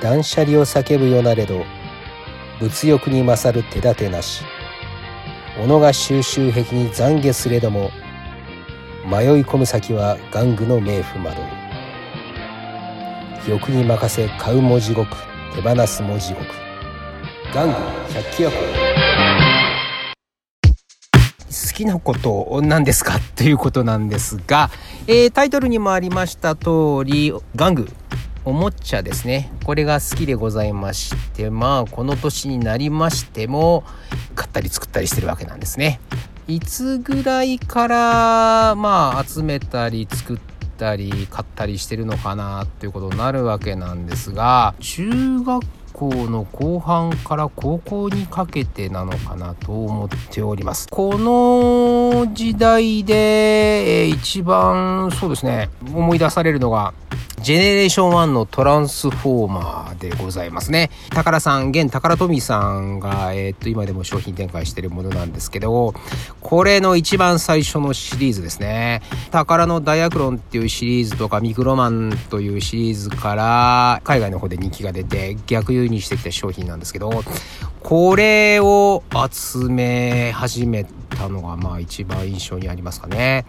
[0.00, 1.64] 断捨離を叫ぶよなれど
[2.60, 4.42] 物欲に勝る手立てなし。
[5.56, 7.90] 己が収集癖に懺悔すれども
[9.04, 11.42] 迷い込む先は玩具の冥府窓。
[13.48, 15.16] 欲に任せ買うも地獄
[15.54, 16.46] 手放すも地獄。
[17.52, 17.72] 玩具
[18.14, 18.50] 百鬼夜
[21.48, 23.18] 好きなことなんですか？
[23.34, 24.70] ということなんですが、
[25.06, 27.88] えー、タイトルにもありました通り玩具。
[28.44, 29.52] おもちゃですね。
[29.64, 33.84] これが好きでございましてまあこの年になりましても
[34.34, 36.00] 買ったり作ったりしてるわけなんですね。
[36.48, 40.38] いつぐらいからまあ集めたり作っ
[40.78, 50.88] たり買ったりしてるのかなっていうことになるわけなんですが中学校の後半から高校にかけてなのかなと思っております。
[50.88, 56.94] この時代で、一番そうですね思い出されるのが
[57.42, 60.90] ジェネレーション1のトランスフォーマーでございますね。
[61.08, 65.94] 宝さん、現宝富さんが、えー、っと、今でも商品展開してるものなんですけど、
[66.42, 69.00] これの一番最初のシリーズですね。
[69.30, 77.24] 宝のダイアクロンっていうシリーズとか、ミクロマンというシリーズから、海外の方で人気が出て、逆輸入してきた商品なんですけど、
[77.82, 83.46] これを集め始めたのが、まあ一番印象にありますかね。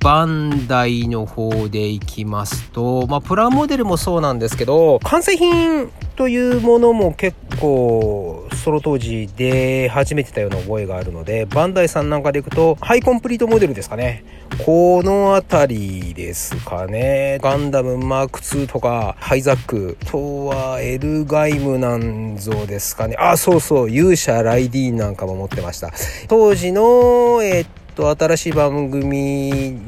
[0.00, 14.24] バンダイの方でいきますと、まあ、プラモデルもそうなんですけど、完成品というものも結構、その当時出始めてたような覚えがあるので、バンダイさんなんかでいくと、ハイコンプリートモデルですかね。
[14.64, 17.38] この辺りですかね。
[17.42, 23.16] ガンダムマーク2とか、ハイザック、とはエルガイムなんぞですかね。
[23.18, 25.90] あ、そうそう、勇者ライディーンなんかも持ってました。
[26.28, 27.68] 当時の、えー、っ
[28.00, 29.78] と新しい番組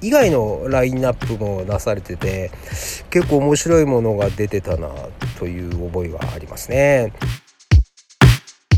[0.00, 2.50] 以外のラインナップもなされてて
[3.10, 4.88] 結構面白いものが出てたな
[5.38, 7.12] という覚えはありますね。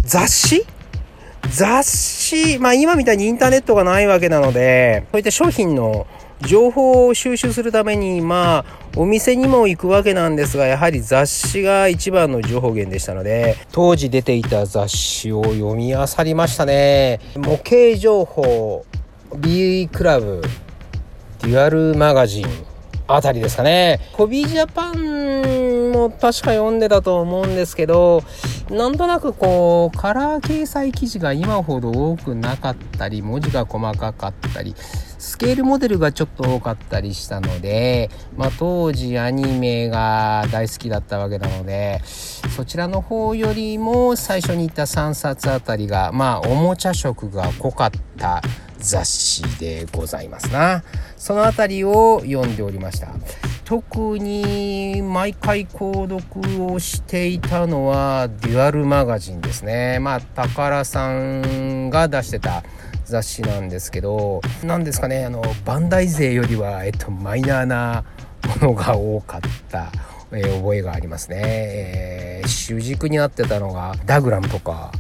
[0.03, 0.67] 雑誌？
[1.49, 2.59] 雑誌？
[2.59, 6.07] まあ今みたいにインターネットがないわけなのでこういった商品の
[6.47, 8.65] 情報を収集するためにまあ
[8.97, 18.85] お店にも行くわけなんですがやはり雑誌が一番の情報源でしたので当時出ていた雑誌を読み漁りましたね模型情報
[19.39, 20.43] B クラブ
[21.43, 22.73] デュアルマガジン
[23.09, 24.01] あたりですかね。
[24.13, 28.23] コビージャパンも確か読んでたと思うんですけど、
[28.71, 34.75] なんとなくこう、カラー掲載記事が今ほど多くなかったり、文字が細かかったり、
[35.23, 48.43] スケールモデルがちょっと多かったりしたので、まあ当時アニメが大好きだったわけなので、そちらの方よりも最初に言った3冊あたりが、まあおもちゃ色が濃かった
[48.79, 50.83] 雑誌でございますな。
[51.17, 53.07] その辺りを読んでおりました。
[53.65, 60.01] 特に毎回購読をしていたのはデュアルマガジンですね。
[60.01, 62.65] まあ、宝さんが出してた
[63.13, 68.05] 雑誌なんですけど、何ですかね、あの、バンダイ勢よりは、えっと、マイナーな
[68.61, 69.41] ものが多かっ
[69.71, 69.93] た。
[70.35, 74.91] えー、覚えがありますね、えー、主軸になってたのがダグラムとか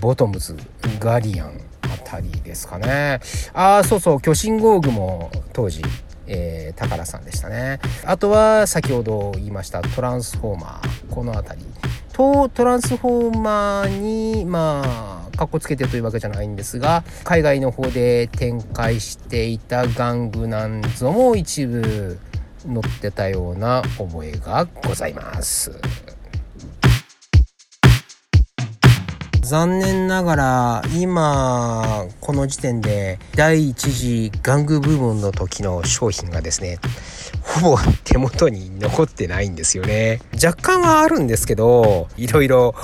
[0.00, 0.56] ボトムズ
[0.98, 3.20] ガリアンあたりですかね。
[3.52, 5.82] ああ、そうそう、巨神豪具も当時、
[6.26, 7.80] えー、宝さんでしたね。
[8.06, 11.66] あとは先ほど言いましたトランスフォーマー、この辺り。
[12.12, 22.18] と、トランスフォーマーに、まあ、かっこつけてというわけじゃないんですが、海外の方で展開していた玩具なんぞも一部
[22.64, 25.72] 載ってたような覚えがございます。
[29.42, 36.78] 残念ながら今この時点で第一次玩具部門の時の商品がですね
[37.42, 40.20] ほぼ手元に残ってないんですよね。
[40.34, 42.74] 若干はあるんですけどいろいろ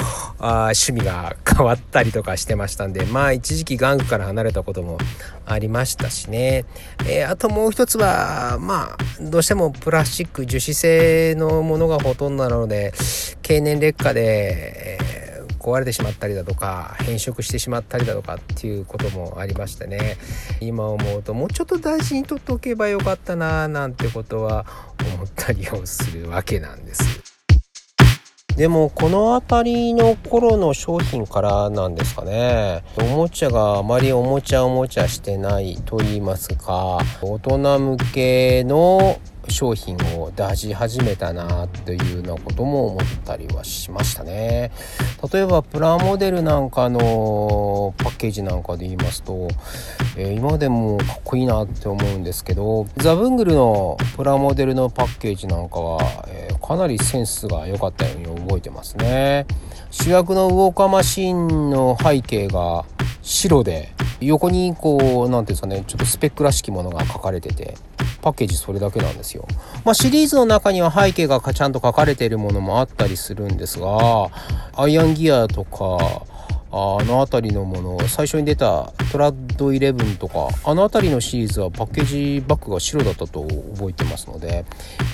[0.41, 4.99] 趣味が変わったりとかしてましたんでまあ一時期玩具から離れたことも
[5.47, 6.65] ありましたしね、
[7.07, 12.93] えー、あともう一つはまあどうしてもプラスチック樹脂製のものがほとんどなので
[13.43, 15.28] 経年劣化で、えー
[15.59, 20.17] 壊れてしまったりだとか変色してしまったりだとかっていうこともありましてね
[20.61, 24.67] 今思うともうちょっと大事に取っておけばよかったななんてことは
[25.15, 27.29] 思ったりをするわけなんです。
[28.59, 44.71] でもこの辺りの頃の商品からなんですかねおもちゃがあまりおもちゃおもちゃしてないと言いますか大人向けの商品を出し始めたなというようなことも思ったりはしましたね。
[45.33, 49.49] 例えばプラモデルなんかのパッケージなんかで言いますと、
[50.17, 59.47] えー、今でもかっこいいなって思うんですけどザブングルのプラモデルのパッケージなんかは、えー、かなりセンスが良かったように覚えてますね。
[59.91, 62.85] 主役のウォーカーマシンの背景が
[63.23, 67.77] 白で横にこう何ていうんですかねちょっとスペックらしきものが書かれてて
[68.21, 69.47] パッケージそれだけなんですよ。
[69.85, 74.31] まあ、シリーズの中には背景がちゃんと書かれているものもあったりするんですが
[74.77, 76.23] アイアンギアとか
[76.71, 83.43] あの辺りのもの最初に出たトラッド11とかあの辺りのシリーズはパッケージバッグが白だったと
[83.75, 84.67] 覚えてますので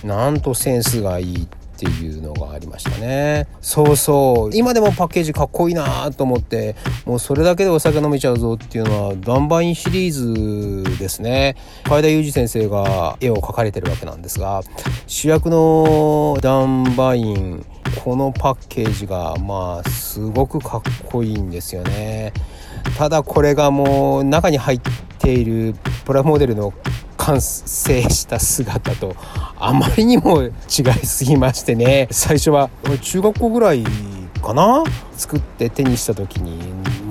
[0.03, 3.49] なんとセンスがいいっっていうのがありましたね。
[3.61, 4.57] そうそう。
[4.57, 11.57] 今でもパッケージかっこいいなと思ってもうそれだけでお酒飲めちゃうぞっていうのはダンバインシリーズですね。
[11.85, 14.63] 海田裕二先生が絵を描かれてるわけなんですが
[15.07, 17.67] 主役のダンバイン
[18.05, 22.33] このパッケージがまあすごくかっこいいんですよね。
[22.97, 24.81] ただこれがもう中に入っ
[25.19, 25.75] ている
[26.05, 26.73] プラモデルの
[27.25, 29.17] 完成した姿と
[29.59, 30.53] あまりにも違い
[31.07, 32.07] すぎましてね。
[32.11, 32.69] 最初は
[33.01, 33.83] 中学校ぐらい
[34.43, 34.85] かな？
[35.17, 36.61] 作って手にした時に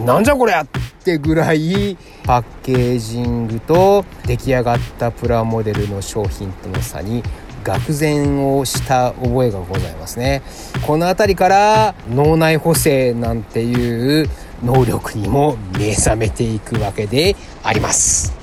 [0.05, 0.67] なんじゃこりゃっ
[1.03, 7.23] てぐらいパッケージングと出来上がったプラモデルの商品との差に
[7.63, 10.43] 愕然をした覚えがございますね。
[10.85, 14.29] この辺りから脳内補正なんていう
[14.63, 18.42] 能力にも目覚めていくわけであります。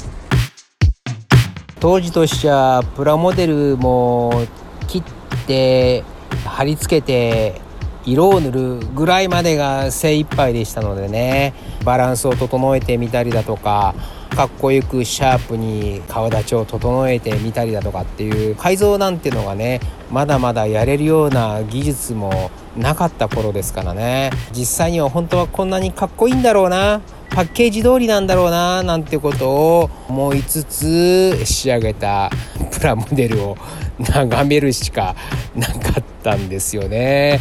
[1.80, 4.46] 当時としてはプラモデルも
[4.86, 5.02] 切っ
[5.46, 6.04] て
[6.44, 7.60] 貼り付けて
[8.04, 11.54] 色を塗るぐらいまでが精一杯でしたのでね
[11.84, 13.94] バランスを整えてみたりだとか
[14.34, 19.80] かっこよくシャープに顔立ちを整えてみたりだとかっていう改造なんてのがね
[20.10, 27.00] まだまだやれるような技術もなかった頃ですからね実際には本当はこんなにかっこいいんだろうな
[27.30, 32.30] パッケージ通りなんだろうななんてことを思いつつ仕上げた
[32.72, 33.56] プラモデルを
[33.98, 35.14] 眺めるしか
[35.54, 37.40] なかったんですよね。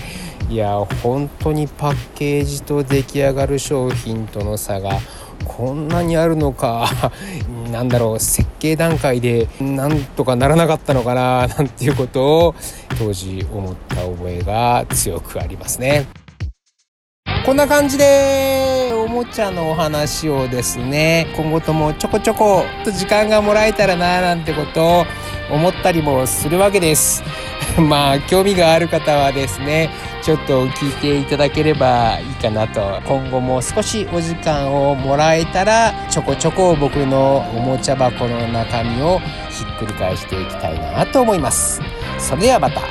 [0.50, 5.00] いや本当にパッケージと出来上がる商品との差が
[5.46, 6.90] こんなにあるのか
[7.72, 12.56] なんだろう設計段階でなんとかならなかったのかな なんていうことを
[12.98, 16.08] 当時思った覚えが強くありますね。
[17.46, 25.06] こんな感じでおもちゃのお話をですね今後ともちょこちょこと時間がもらえたらななんてことを
[25.52, 27.24] 思ったりもするわけです。
[27.82, 29.90] まあ興味がある方はですね
[30.22, 33.00] ちょっと聞いていただければいいかなと。
[33.06, 39.20] 今後も少しお時間をもらえたらちょこちょこ僕のおもちゃ箱の中身を
[39.50, 41.82] ひっくり返していきたいなと思います。
[42.18, 42.82] それではまた。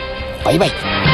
[0.45, 1.08] バイバイ。